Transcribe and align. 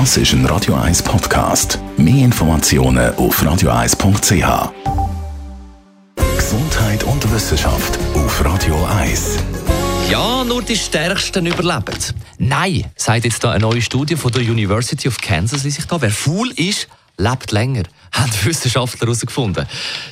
Das 0.00 0.16
ist 0.16 0.32
ein 0.32 0.44
Radio 0.46 0.74
1 0.74 1.04
Podcast. 1.04 1.78
Mehr 1.96 2.24
Informationen 2.24 3.14
auf 3.14 3.40
radio1.ch. 3.40 4.72
Gesundheit 6.36 7.04
und 7.04 7.32
Wissenschaft 7.32 7.96
auf 8.14 8.44
Radio 8.44 8.74
1. 8.86 9.38
Ja, 10.10 10.42
nur 10.42 10.62
die 10.62 10.76
Stärksten 10.76 11.46
überleben. 11.46 11.96
Nein, 12.38 12.86
sagt 12.96 13.24
jetzt 13.24 13.44
da 13.44 13.52
eine 13.52 13.60
neue 13.60 13.80
Studie 13.80 14.16
von 14.16 14.32
der 14.32 14.42
University 14.42 15.06
of 15.06 15.18
Kansas, 15.18 15.62
wie 15.62 15.70
sich 15.70 15.86
da, 15.86 16.02
wer 16.02 16.10
faul 16.10 16.50
ist, 16.56 16.88
lebt 17.16 17.52
länger, 17.52 17.84
haben 18.12 18.32
Wissenschaftler 18.44 19.06
herausgefunden. 19.06 19.66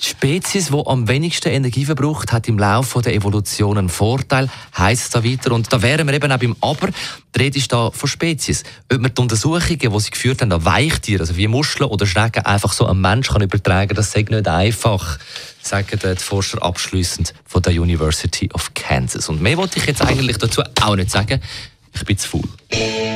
Die 0.00 0.06
Spezies, 0.06 0.68
die 0.68 0.82
am 0.86 1.08
wenigsten 1.08 1.48
Energie 1.48 1.84
verbraucht, 1.84 2.32
hat 2.32 2.48
im 2.48 2.58
Laufe 2.58 3.00
der 3.02 3.14
Evolution 3.14 3.78
einen 3.78 3.88
Vorteil, 3.88 4.48
heisst 4.76 5.04
es 5.04 5.10
da 5.10 5.24
weiter. 5.24 5.52
Und 5.52 5.72
da 5.72 5.80
wären 5.82 6.06
wir 6.06 6.14
eben 6.14 6.30
auch 6.30 6.38
beim 6.38 6.56
Aber. 6.60 6.88
Die 7.34 7.38
Rede 7.38 7.58
ist 7.58 7.72
da 7.72 7.90
von 7.90 8.08
Spezies. 8.08 8.64
Ob 8.92 9.00
man 9.00 9.14
die 9.14 9.20
Untersuchungen, 9.20 9.78
die 9.78 10.00
sie 10.00 10.10
geführt 10.10 10.42
haben, 10.42 10.52
an 10.52 10.64
Weichtiere, 10.64 11.20
also 11.20 11.36
wie 11.36 11.48
Muscheln 11.48 11.88
oder 11.88 12.06
Schnecken, 12.06 12.44
einfach 12.44 12.72
so 12.72 12.86
einem 12.86 13.00
Mensch 13.00 13.28
kann 13.28 13.42
übertragen 13.42 13.94
das 13.94 14.12
sei 14.12 14.24
nicht 14.28 14.48
einfach, 14.48 15.18
sagen 15.62 15.98
die 16.02 16.16
Forscher 16.16 16.62
abschließend 16.62 17.34
von 17.46 17.62
der 17.62 17.72
University 17.72 18.50
of 18.52 18.72
Kansas. 18.74 19.28
Und 19.28 19.40
mehr 19.42 19.56
wollte 19.56 19.78
ich 19.78 19.86
jetzt 19.86 20.02
eigentlich 20.02 20.38
dazu 20.38 20.62
auch 20.82 20.96
nicht 20.96 21.10
sagen. 21.10 21.40
Ich 21.94 22.04
bin 22.04 22.18
zu 22.18 22.28
faul. 22.28 23.15